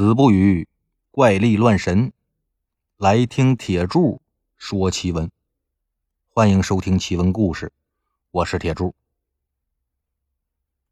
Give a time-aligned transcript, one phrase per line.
[0.00, 0.66] 子不语
[1.10, 2.14] 怪力乱神，
[2.96, 4.22] 来听铁柱
[4.56, 5.30] 说奇闻。
[6.30, 7.70] 欢迎收听奇闻故事，
[8.30, 8.94] 我是铁柱。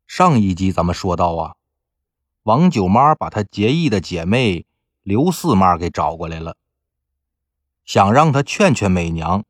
[0.06, 1.56] 上一集咱们说到啊，
[2.42, 4.66] 王九妈把她结义的姐妹
[5.02, 6.58] 刘四妈给找过来了，
[7.86, 9.42] 想让她劝劝美娘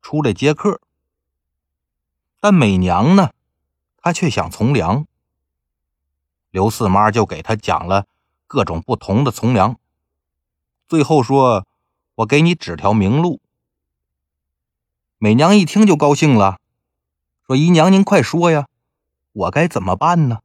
[0.00, 0.80] 出来接客，
[2.40, 3.32] 但美娘呢，
[3.98, 5.06] 她却想从良。
[6.48, 8.06] 刘四妈就给她讲了
[8.52, 9.78] 各种不同的从良，
[10.86, 11.66] 最后说
[12.16, 13.40] ：“我给你指条明路。”
[15.16, 16.60] 美娘一听就高兴了，
[17.46, 18.68] 说：“姨娘您快说呀，
[19.32, 20.40] 我该怎么办呢？”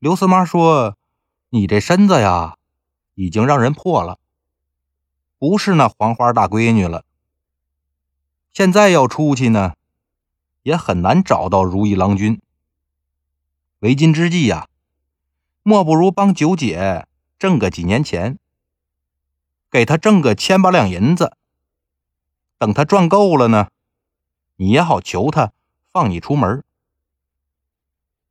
[0.00, 0.96] 刘四妈说
[1.50, 2.56] ：“你这身子呀，
[3.14, 4.18] 已经让人破了，
[5.38, 7.04] 不是那黄花大闺女了。
[8.52, 9.74] 现在要出去呢，
[10.64, 12.40] 也很难找到如意郎君。”
[13.78, 14.68] 为今之计呀，
[15.68, 17.08] 莫不如帮九姐
[17.40, 18.38] 挣个几年钱，
[19.68, 21.36] 给她挣个千八两银子。
[22.56, 23.66] 等她赚够了呢，
[24.58, 25.52] 你也好求她
[25.90, 26.62] 放你出门。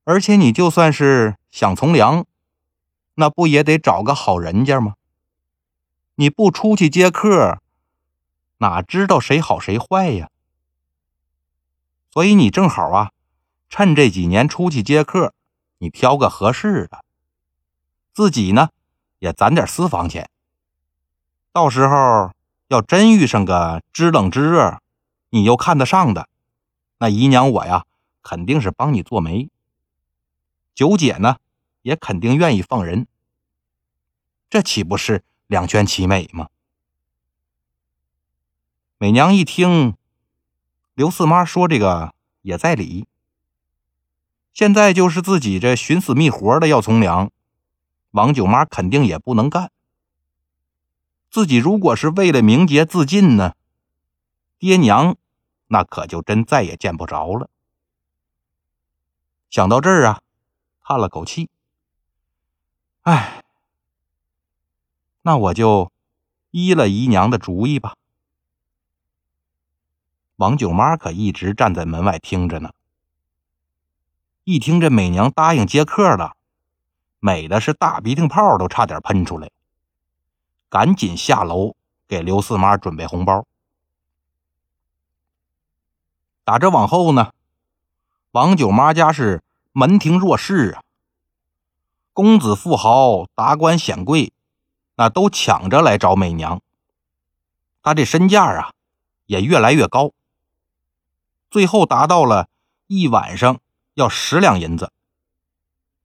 [0.05, 2.25] 而且你就算是想从良，
[3.15, 4.95] 那不也得找个好人家吗？
[6.15, 7.59] 你不出去接客，
[8.59, 10.29] 哪知道谁好谁坏呀？
[12.09, 13.11] 所以你正好啊。
[13.67, 15.33] 趁这几年出去接客，
[15.79, 17.03] 你挑个合适的，
[18.15, 18.69] 自己呢
[19.19, 20.29] 也攒点私房钱。
[21.51, 22.31] 到时候
[22.69, 24.79] 要真遇上个知冷知热，
[25.31, 26.29] 你又看得上的，
[26.99, 27.83] 那姨娘我呀
[28.23, 29.49] 肯定是帮你做媒。
[30.73, 31.35] 九姐呢
[31.81, 33.05] 也肯定愿意放人，
[34.49, 36.47] 这岂不是两全其美吗？
[38.97, 39.97] 美娘一听
[40.93, 43.07] 刘四妈说这个也在理。
[44.53, 47.29] 现在就是自己这寻死觅活的要从良，
[48.15, 49.73] 王九妈肯定也不能干。
[51.29, 53.55] 自己如果是为了名节自尽呢，
[54.57, 55.17] 爹娘
[55.67, 57.49] 那可就真再也见不着了。
[59.49, 60.21] 想到这儿啊，
[60.81, 61.49] 叹了口气，
[63.01, 63.43] 哎，
[65.23, 65.91] 那我就
[66.51, 67.95] 依了姨娘的主意吧。
[70.37, 72.71] 王九妈可一直站在门外听着呢。
[74.45, 76.37] 一听这美娘答应接客了，
[77.25, 79.49] 美的是大鼻涕泡都差点喷出来，
[80.69, 81.75] 赶紧下楼
[82.07, 83.47] 给刘四妈准备红包。
[86.43, 87.31] 打这往后呢，
[88.29, 89.41] 王九妈家是
[89.71, 90.83] 门庭若市啊，
[92.13, 94.31] 公子富豪、达官显贵，
[94.93, 96.61] 那都抢着来找美娘。
[97.81, 98.71] 她这身价啊，
[99.25, 100.11] 也越来越高，
[101.49, 102.49] 最后达到了
[102.85, 103.59] 一晚上。
[103.95, 104.91] 要十两银子，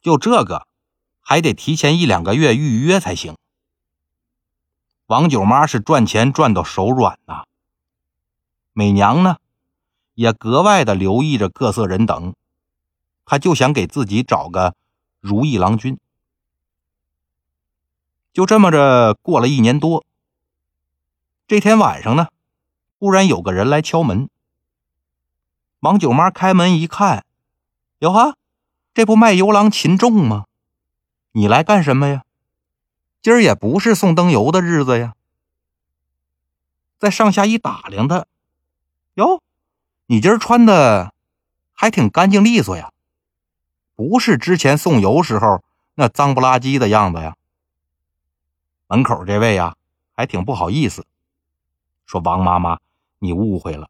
[0.01, 0.69] 就这个
[1.31, 3.37] 还得提前一两个月预约才行。
[5.07, 7.45] 王九妈是赚钱赚到手软呐。
[8.73, 9.37] 美娘呢，
[10.15, 12.35] 也格外的留意着各色人等，
[13.25, 14.75] 她就想给自己找个
[15.21, 16.01] 如意郎君。
[18.33, 20.05] 就这么着过了一年多，
[21.47, 22.27] 这天晚上呢，
[22.99, 24.29] 忽然有个人来敲门。
[25.79, 27.25] 王九妈开门一看。
[28.01, 28.37] 哟呵，
[28.93, 30.47] 这不卖油郎秦仲吗？
[31.33, 32.25] 你来干什么呀？
[33.23, 35.15] 今儿也不是送灯油的日子呀。
[36.99, 38.27] 在上下一打量他，
[39.15, 39.43] 哟，
[40.07, 41.15] 你今儿穿的
[41.73, 42.93] 还挺干净利索呀，
[43.95, 45.63] 不是之前送油时候
[45.95, 47.37] 那脏不拉几的样子呀。
[48.87, 49.77] 门口这位呀，
[50.17, 51.07] 还挺不好意思，
[52.07, 52.81] 说王妈妈，
[53.19, 53.89] 你误会了，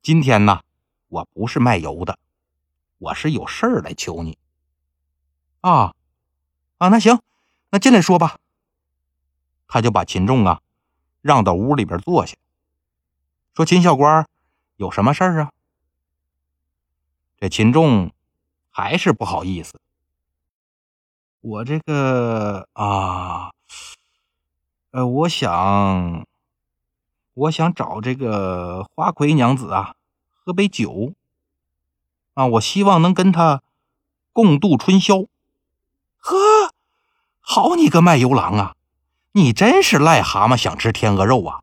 [0.00, 0.60] 今天呢，
[1.08, 2.18] 我不是卖油的。
[2.98, 4.38] 我是有事儿来求你，
[5.62, 5.94] 啊，
[6.80, 7.20] 啊，那行，
[7.68, 8.38] 那进来说吧。
[9.68, 10.62] 他就把秦仲啊
[11.20, 12.34] 让到屋里边坐下，
[13.54, 14.26] 说：“秦小官，
[14.76, 15.52] 有什么事儿啊？”
[17.38, 18.12] 这秦仲
[18.70, 19.78] 还是不好意思，
[21.42, 23.52] 我这个啊，
[24.92, 26.26] 呃，我想，
[27.34, 29.94] 我想找这个花魁娘子啊
[30.32, 31.12] 喝杯酒。
[32.34, 32.46] 啊！
[32.46, 33.62] 我希望能跟他
[34.32, 35.26] 共度春宵。
[36.16, 36.72] 呵，
[37.52, 38.74] 好你个卖油郎啊！
[39.32, 41.62] 你真是癞蛤蟆想吃天鹅肉啊！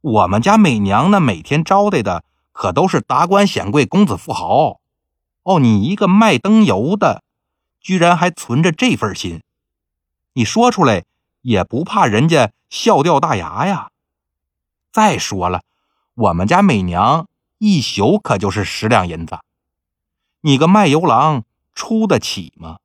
[0.00, 4.80] 我们家美娘那，每天招待的可都是达官显贵、公子富豪。
[5.44, 7.22] 哦，你一个卖灯油的，
[7.80, 9.40] 居然还存着这份心，
[10.32, 11.04] 你说出来
[11.42, 13.90] 也不怕人家笑掉大牙呀？
[14.90, 15.62] 再说了，
[16.14, 17.28] 我们家美娘
[17.58, 19.38] 一宿可就是十两银子。
[20.40, 22.78] 你个卖油郎出得起吗？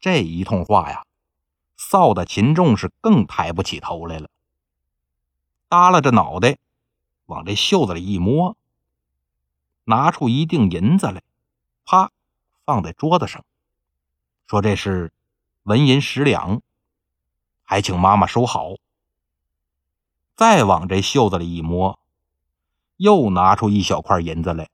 [0.00, 1.04] 这一通话呀，
[1.76, 4.30] 臊的秦仲是更抬不起头来了，
[5.68, 6.56] 耷拉着脑袋
[7.26, 8.56] 往这袖子里一摸，
[9.84, 11.22] 拿出一锭银子来，
[11.84, 12.10] 啪
[12.64, 13.44] 放在桌子上，
[14.46, 15.12] 说：“这是
[15.64, 16.62] 纹银十两，
[17.62, 18.76] 还请妈妈收好。”
[20.34, 21.98] 再往这袖子里一摸，
[22.96, 24.70] 又拿出一小块银子来，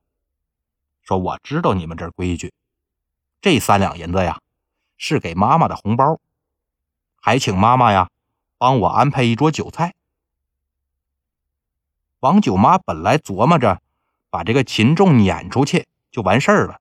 [1.03, 2.55] 说：“我知道你们这规矩，
[3.41, 4.41] 这三两银子呀，
[4.97, 6.21] 是给妈妈的红包，
[7.21, 8.11] 还请妈妈呀
[8.59, 9.95] 帮我安排一桌酒菜。”
[12.21, 13.81] 王九妈本来琢磨着
[14.31, 16.81] 把这个秦仲撵出去就完事儿了，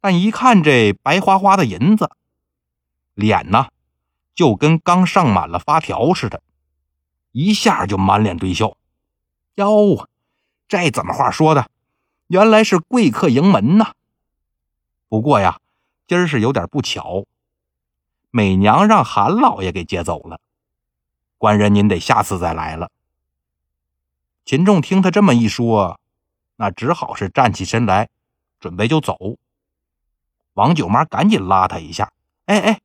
[0.00, 2.10] 但一看这白花花的银子，
[3.14, 3.68] 脸呐
[4.34, 6.42] 就跟刚上满了发条似的。
[7.30, 8.76] 一下就满脸堆笑，
[9.54, 10.08] 哟，
[10.68, 11.70] 这怎么话说的？
[12.26, 13.94] 原来是贵客迎门呐。
[15.08, 15.60] 不过呀，
[16.06, 17.24] 今儿是有点不巧，
[18.30, 20.40] 美娘让韩老爷给接走了。
[21.38, 22.90] 官人您得下次再来了。
[24.44, 25.98] 秦仲听他这么一说，
[26.56, 28.10] 那只好是站起身来，
[28.60, 29.16] 准备就走。
[30.52, 32.12] 王九妈赶紧拉他一下
[32.44, 32.80] ：“哎哎，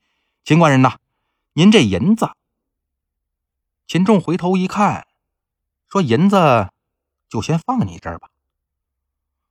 [0.45, 0.97] 秦官人呐，
[1.53, 2.29] 您这银子。”
[3.85, 5.07] 秦仲回头一看，
[5.89, 6.69] 说：“银子
[7.27, 8.29] 就先放你这儿吧，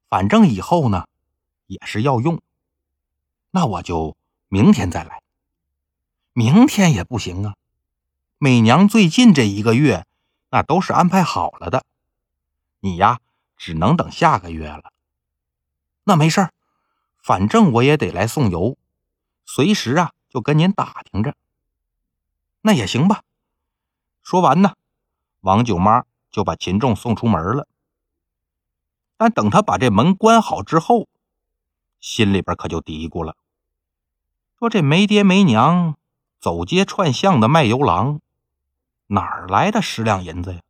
[0.09, 1.07] 反正以后呢
[1.67, 2.41] 也是要用。
[3.59, 4.17] 那我就
[4.47, 5.21] 明天再来。
[6.33, 7.57] 明天也不行啊，
[8.39, 10.07] 美娘最近这一个月
[10.51, 11.85] 那都是安排好了的，
[12.79, 13.19] 你呀
[13.57, 14.93] 只能等下个月了。
[16.05, 16.53] 那没事儿，
[17.21, 18.79] 反正我也得来送油，
[19.45, 21.35] 随时啊就跟您打听着。
[22.61, 23.25] 那也行吧。”
[24.23, 24.77] 说完呢，
[25.41, 27.67] 王九妈就把秦仲送出门了。
[29.17, 31.09] 但等他把这门关好之后，
[31.99, 33.37] 心里边可就嘀咕了：
[34.59, 35.97] 说这没爹没娘，
[36.41, 38.21] 走街串巷的卖油郎，
[39.07, 40.63] 哪儿来的十两银子呀？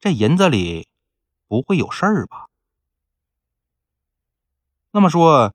[0.00, 0.86] 这银子里
[1.48, 2.50] 不会有事儿吧？
[4.90, 5.54] 那么说，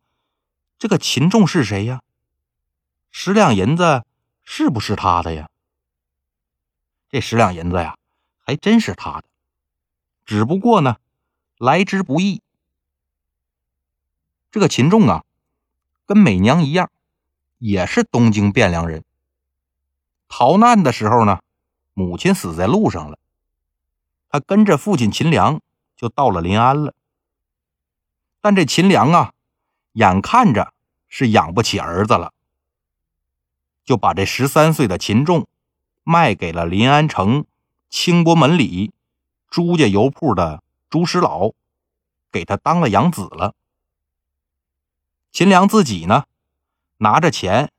[0.79, 2.01] 这个秦仲是谁呀？
[3.11, 4.03] 十两银子
[4.43, 5.51] 是不是他的呀？
[7.11, 7.95] 这十两银子呀，
[8.39, 9.25] 还真是他的，
[10.25, 10.97] 只不过呢，
[11.59, 12.41] 来之不易。
[14.49, 15.23] 这个秦仲啊，
[16.11, 16.91] 跟美娘一样，
[17.57, 19.05] 也是东京汴梁人。
[20.27, 21.39] 逃难的时候呢，
[21.93, 23.17] 母亲死在路上了，
[24.27, 25.61] 他跟着父亲秦良
[25.95, 26.93] 就到了临安了。
[28.41, 29.31] 但这秦良啊，
[29.93, 30.73] 眼看着
[31.07, 32.33] 是养不起儿子了，
[33.85, 35.47] 就把这十三岁的秦仲。
[36.03, 37.45] 卖给了临安城
[37.89, 38.91] 清波门里
[39.49, 41.51] 朱家油铺的朱师老，
[42.29, 43.55] 给他当了养子了。
[45.31, 46.25] 秦良自己呢，
[46.97, 47.71] 拿着钱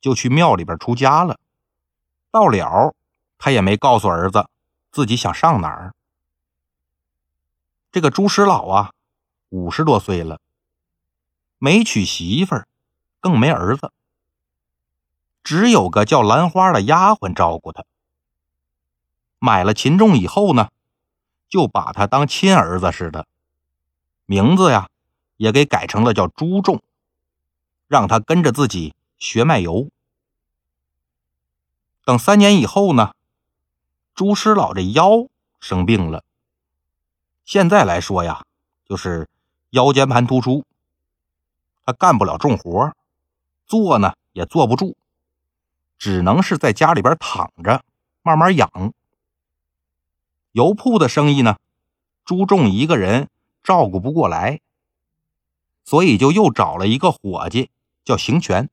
[0.00, 1.40] 就去庙里边出家了。
[2.30, 2.94] 到了，
[3.38, 4.48] 他也没告诉儿子
[4.92, 5.94] 自己想上哪儿。
[7.90, 8.92] 这个朱师老啊，
[9.48, 10.40] 五十多岁了，
[11.58, 12.68] 没娶媳妇儿，
[13.18, 13.92] 更没儿子。
[15.42, 17.84] 只有个叫兰花的丫鬟照顾他。
[19.38, 20.68] 买了秦仲以后呢，
[21.48, 23.26] 就把他当亲儿子似的，
[24.26, 24.90] 名字呀
[25.38, 26.82] 也给改成了叫朱仲，
[27.90, 29.88] 让他跟着自己学卖油。
[32.04, 33.16] 等三年以后呢，
[34.14, 35.26] 朱师老这腰
[35.58, 36.22] 生病了，
[37.44, 38.44] 现在来说呀，
[38.88, 39.28] 就是
[39.70, 40.64] 腰间盘突出，
[41.84, 42.94] 他干不了重活，
[43.66, 44.96] 坐呢也坐不住。
[45.98, 47.82] 只能是在家里边躺着，
[48.22, 48.94] 慢慢养。
[50.52, 51.56] 油铺的生意呢，
[52.24, 53.28] 朱仲一个人
[53.64, 54.60] 照顾不过来，
[55.84, 57.68] 所以就又找了一个伙计，
[58.10, 58.68] 叫行权。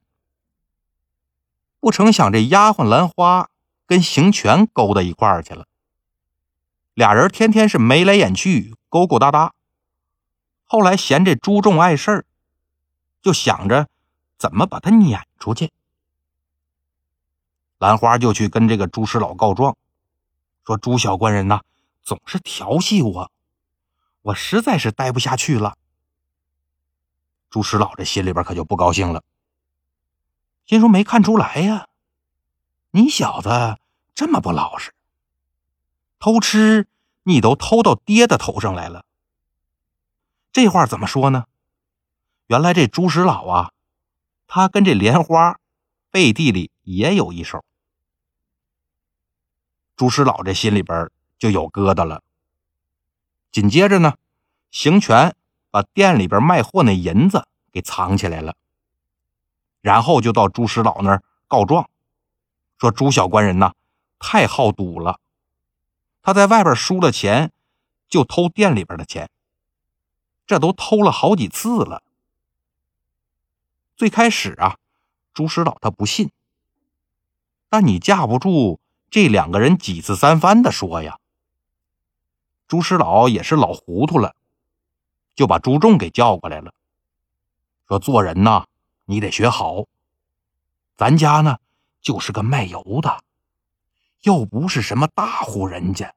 [1.79, 3.51] 不成想这丫鬟兰花
[3.85, 5.67] 跟行权勾到一块儿去了，
[6.95, 9.53] 俩人天天是眉来眼去，勾勾搭搭。
[10.65, 12.25] 后来嫌这朱仲碍事儿，
[13.21, 13.87] 就想着
[14.39, 15.71] 怎么把他撵出去。
[17.77, 19.77] 兰花就去跟这个朱师老告状，
[20.65, 21.61] 说：“朱小官人呐，
[22.01, 23.31] 总是调戏我，
[24.23, 25.77] 我实在是待不下去了。”
[27.49, 29.23] 朱石老这心里边可就不高兴了，
[30.65, 31.87] 心说：“没看出来呀，
[32.91, 33.77] 你小子
[34.13, 34.93] 这么不老实，
[36.19, 36.87] 偷吃
[37.23, 39.05] 你都偷到爹的头上来了。”
[40.51, 41.45] 这话怎么说呢？
[42.47, 43.71] 原来这朱石老啊，
[44.47, 45.59] 他跟这莲花
[46.11, 47.63] 背地里也有一手。
[49.95, 52.23] 朱石老这心里边就有疙瘩了。
[53.51, 54.15] 紧接着呢，
[54.69, 55.35] 邢全
[55.77, 58.55] 把店里边卖货那银子给藏起来了，
[59.79, 61.87] 然后就到朱石老那儿告状，
[62.79, 63.75] 说朱小官人呐
[64.17, 65.19] 太好赌了，
[66.23, 67.51] 他在外边输了钱，
[68.09, 69.29] 就偷店里边的钱，
[70.47, 72.01] 这都偷了好几次了。
[73.95, 74.79] 最开始啊，
[75.31, 76.31] 朱石老他不信，
[77.69, 78.79] 但你架不住
[79.11, 81.19] 这两个人几次三番的说呀。
[82.67, 84.35] 朱石老也是老糊涂了，
[85.37, 86.73] 就把朱仲给叫过来了，
[87.87, 88.65] 说做人呐。
[89.05, 89.85] 你得学好，
[90.97, 91.59] 咱家呢
[92.01, 93.23] 就是个卖油的，
[94.23, 96.13] 又不是什么大户人家，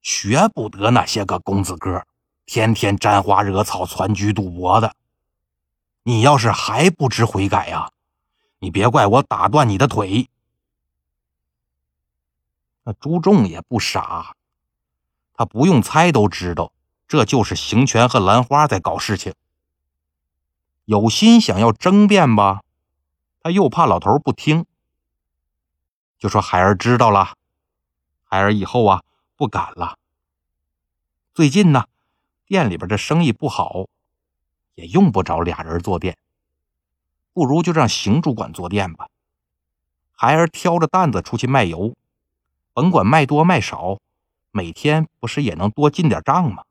[0.00, 2.04] 学不得那些个公子哥，
[2.46, 4.96] 天天沾花惹草、攒局赌博的。
[6.02, 7.92] 你要是还不知悔改呀，
[8.60, 10.28] 你别怪我打断你的腿。
[12.82, 14.34] 那朱仲也不傻，
[15.34, 16.72] 他不用猜都知道，
[17.08, 19.32] 这就是邢泉和兰花在搞事情。
[20.84, 22.62] 有心想要争辩吧，
[23.40, 24.66] 他又怕老头不听，
[26.18, 27.34] 就说：“孩儿知道了，
[28.24, 29.02] 孩儿以后啊
[29.36, 29.98] 不敢了。
[31.32, 31.86] 最近呢，
[32.46, 33.86] 店里边这生意不好，
[34.74, 36.18] 也用不着俩人做店，
[37.32, 39.08] 不如就让邢主管做店吧。
[40.12, 41.96] 孩儿挑着担子出去卖油，
[42.74, 43.98] 甭管卖多卖少，
[44.50, 46.64] 每天不是也能多进点账吗？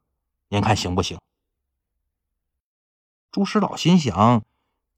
[0.49, 1.19] 您看行不行？”
[3.31, 4.43] 朱石老心想：“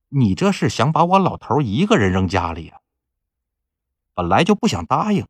[0.09, 2.79] 你这是想把我老头一个人扔家里呀？”
[4.13, 5.25] 本来就不想答应，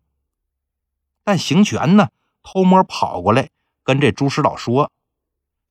[1.24, 2.10] 但邢权呢，
[2.42, 3.50] 偷摸跑过来
[3.84, 4.92] 跟这朱石老说：“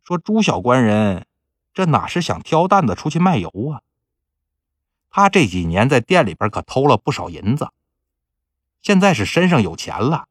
[0.05, 1.27] 说朱小官人，
[1.75, 3.83] 这哪是想挑担子出去卖油啊？
[5.11, 7.73] 他这几年在店里边可偷了不少银子，
[8.83, 10.29] 现在是身上有钱了，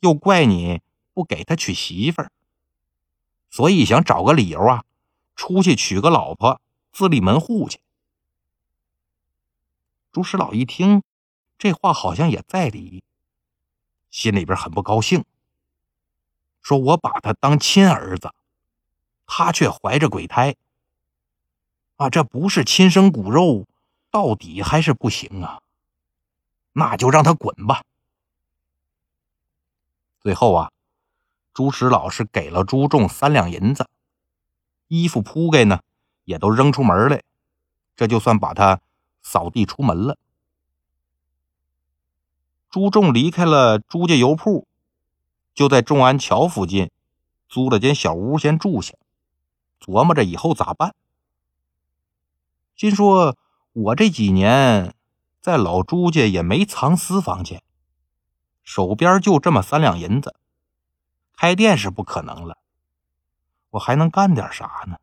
[0.00, 0.80] 又怪你
[1.12, 2.32] 不给他娶媳妇儿，
[3.50, 4.84] 所以想找个理由啊。”
[5.36, 6.60] 出去娶个老婆，
[6.92, 7.80] 自立门户去。
[10.12, 11.02] 朱石老一听，
[11.56, 13.02] 这话好像也在理，
[14.10, 15.24] 心里边很不高兴，
[16.60, 18.34] 说：“我把他当亲儿子，
[19.24, 20.56] 他却怀着鬼胎，
[21.96, 23.66] 啊，这不是亲生骨肉，
[24.10, 25.62] 到底还是不行啊。
[26.72, 27.82] 那就让他滚吧。”
[30.20, 30.70] 最后啊，
[31.60, 33.86] 朱石老是给了朱仲三两银子。
[34.88, 35.80] 衣服铺盖呢，
[36.24, 37.22] 也都扔出门来，
[37.94, 38.80] 这就算把他
[39.22, 40.16] 扫地出门了。
[42.70, 44.66] 朱仲离开了朱家油铺，
[45.52, 46.90] 就在众安桥附近
[47.46, 48.94] 租了间小屋先住下，
[49.78, 50.94] 琢磨着以后咋办。
[52.74, 53.36] 心说
[53.74, 54.94] ：“我这几年
[55.42, 57.62] 在老朱家也没藏私房钱，
[58.62, 60.34] 手边就这么三两银子，
[61.40, 62.58] 开店是不可能了。”
[63.70, 64.98] 我还能干点啥呢？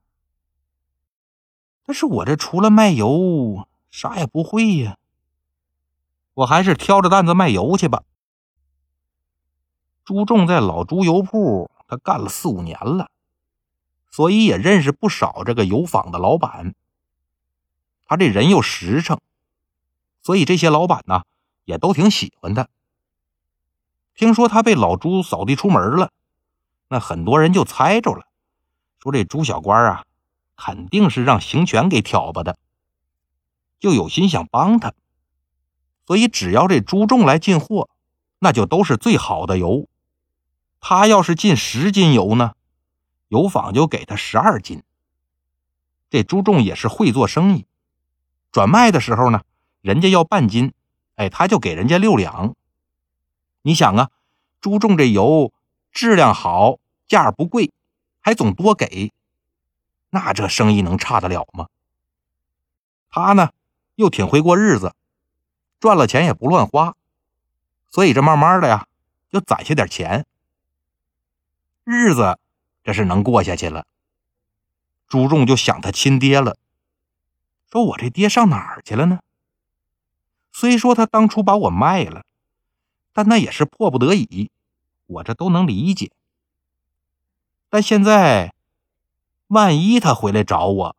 [1.83, 4.99] 但是我这除了卖油，啥也不会呀。
[6.35, 8.03] 我还是挑着担子卖油去吧。
[10.05, 13.09] 朱仲在老朱油铺，他干了四五年了，
[14.11, 16.75] 所以也认识不少这个油坊的老板。
[18.05, 19.19] 他这人又实诚，
[20.21, 21.23] 所以这些老板呢
[21.65, 22.67] 也都挺喜欢他。
[24.13, 26.11] 听说他被老朱扫地出门了，
[26.89, 28.27] 那很多人就猜着了。
[28.99, 30.05] 说这朱小官啊，
[30.55, 32.57] 肯定是让邢权给挑拨的，
[33.79, 34.93] 就有心想帮他，
[36.05, 37.89] 所以只要这朱仲来进货，
[38.39, 39.87] 那就都是最好的油。
[40.79, 42.53] 他要是进十斤油呢，
[43.27, 44.83] 油坊就给他十二斤。
[46.09, 47.65] 这朱仲也是会做生意，
[48.51, 49.41] 转卖的时候呢，
[49.81, 50.73] 人家要半斤，
[51.15, 52.55] 哎，他就给人家六两。
[53.61, 54.09] 你想啊，
[54.61, 55.51] 朱仲这油
[55.97, 56.77] 质量好，
[57.07, 57.73] 价不贵。
[58.21, 59.11] 还总多给，
[60.11, 61.69] 那这生意能差得了吗？
[63.09, 63.51] 他呢，
[63.95, 64.93] 又挺会过日子，
[65.79, 66.95] 赚了钱也不乱花，
[67.89, 68.85] 所以这慢慢的呀，
[69.31, 70.27] 就攒下点钱，
[71.83, 72.37] 日子
[72.83, 73.87] 这是能过下去了。
[75.07, 76.57] 朱仲就想他亲爹了，
[77.71, 79.21] 说我这爹上哪儿去了呢？
[80.51, 82.23] 虽说他当初把我卖了，
[83.13, 84.51] 但那也是迫不得已，
[85.07, 86.11] 我这都能理解。
[87.69, 88.53] 但现在，
[89.47, 90.95] 万一他回来找我，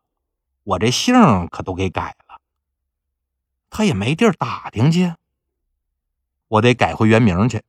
[0.63, 2.41] 我这姓可都给改了，
[3.69, 5.15] 他也没地儿打听去，
[6.47, 7.63] 我得改回原名去。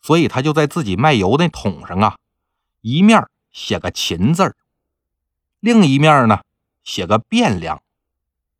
[0.00, 2.16] 所以他就在自己卖油那桶上啊，
[2.80, 4.54] 一面写个“秦”字
[5.58, 6.42] 另一面呢
[6.84, 7.82] 写个“卞良”。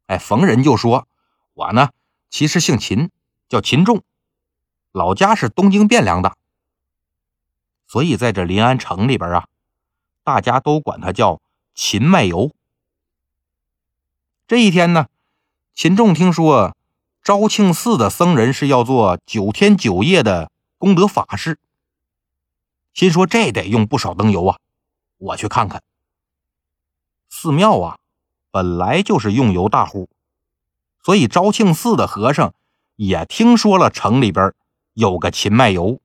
[0.06, 1.06] 哎，逢人就说
[1.54, 1.90] 我呢，
[2.30, 3.10] 其实姓秦，
[3.48, 4.02] 叫秦仲，
[4.96, 6.38] 老家是东京汴梁的。
[7.86, 9.46] 所以在这临安城里边啊，
[10.24, 11.42] 大家都管他叫
[11.74, 12.52] 秦卖油。
[14.46, 15.08] 这一天呢，
[15.74, 16.74] 秦仲听说
[17.22, 21.58] 昭庆寺的僧人是要做九天九夜的功德法事，
[22.94, 24.56] 心说这得用不少灯油啊，
[25.18, 25.82] 我去看看。
[27.28, 27.98] 寺庙啊，
[28.50, 30.08] 本来就是用油大户，
[31.04, 32.54] 所以昭庆寺的和尚
[32.94, 34.54] 也听说了城里边
[34.96, 36.00] 有个秦卖油，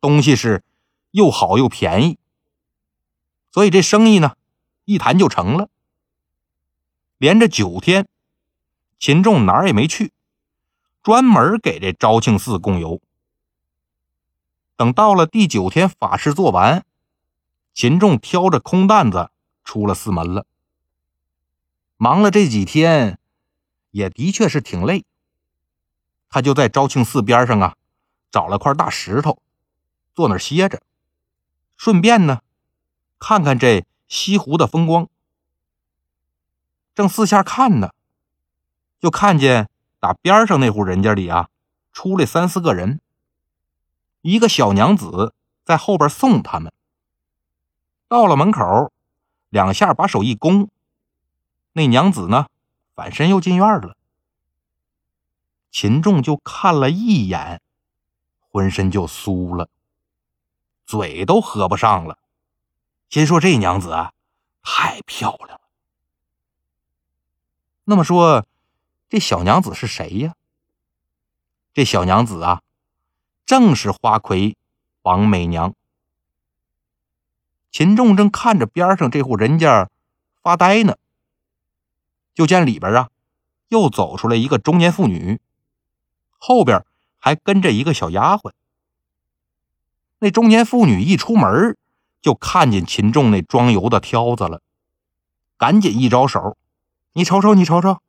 [0.00, 0.62] 东西是
[1.10, 2.18] 又好又便宜，
[3.50, 4.36] 所以这生意呢
[4.84, 5.68] 一谈就成了。
[7.18, 8.06] 连着九天，
[9.00, 10.12] 秦仲哪儿也没去，
[11.02, 13.00] 专门给这昭庆寺供油。
[14.76, 16.86] 等到了第九天法事做完，
[17.74, 19.32] 秦仲挑着空担子
[19.64, 20.46] 出了寺门了。
[21.96, 23.18] 忙了这几天，
[23.90, 25.04] 也的确是挺累。
[26.28, 27.76] 他就在昭庆寺边上啊，
[28.30, 29.40] 找了块大石头，
[30.14, 30.82] 坐那儿歇着，
[31.76, 32.40] 顺便呢，
[33.18, 35.08] 看看这西湖的风光。
[36.94, 37.90] 正四下看呢，
[39.00, 39.68] 就看见
[40.00, 41.48] 打边上那户人家里啊，
[41.92, 43.00] 出来三四个人。
[44.22, 46.72] 一个小娘子在后边送他们。
[48.08, 48.92] 到了门口，
[49.50, 50.70] 两下把手一弓，
[51.72, 52.46] 那娘子呢，
[52.94, 53.96] 反身又进院了。
[55.70, 57.60] 秦仲就看了一眼，
[58.56, 59.68] 浑身就酥了，
[60.86, 62.18] 嘴都合不上了，
[63.10, 64.14] 心说这娘子啊，
[64.62, 65.60] 太漂亮了。
[67.84, 68.46] 那么说，
[69.10, 70.36] 这小娘子是谁呀？
[71.74, 72.62] 这小娘子啊，
[73.44, 74.56] 正是花魁
[75.02, 75.74] 王美娘。
[77.70, 79.90] 秦仲正看着边上这户人家
[80.40, 80.96] 发呆呢，
[82.32, 83.10] 就见里边啊，
[83.68, 85.42] 又走出来一个中年妇女，
[86.38, 86.86] 后边
[87.26, 88.52] 还跟着一个小丫鬟。
[90.20, 91.76] 那中年妇女一出门，
[92.22, 94.62] 就看见秦仲那装油的挑子了，
[95.58, 96.56] 赶紧一招手。
[97.14, 98.00] 你瞅瞅，你瞅瞅，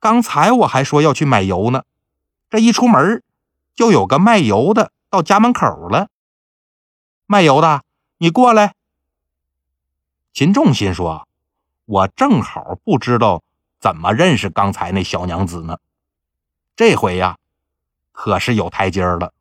[0.00, 1.84] 刚才我还说要去买油呢，
[2.50, 3.22] 这一出门
[3.76, 6.08] 就有个卖油的到家门口了。
[7.26, 7.84] 卖油的，
[8.16, 8.74] 你过来。
[10.32, 11.28] 秦仲心说
[11.86, 13.44] ：“我正好不知道
[13.78, 15.78] 怎么认识刚才那小娘子呢，
[16.74, 17.37] 这回呀，
[18.20, 19.32] 可是有台阶儿了。”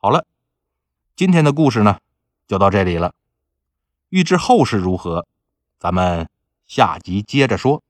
[0.00, 0.24] 好了，
[1.14, 2.00] 今天的故事呢，
[2.46, 3.14] 就到这里了。
[4.08, 5.26] 欲知后事如何，
[5.78, 6.30] 咱们。
[6.66, 7.82] 下集接着说。